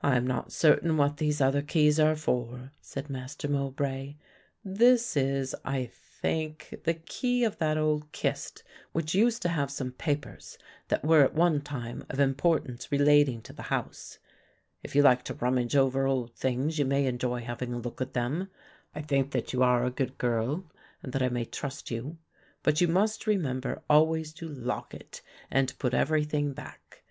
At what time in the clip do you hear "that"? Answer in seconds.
7.58-7.78, 10.88-11.04, 19.30-19.52, 21.12-21.22